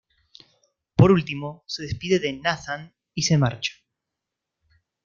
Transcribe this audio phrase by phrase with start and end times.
[0.95, 3.73] Por último se despide de Nathan y se marcha.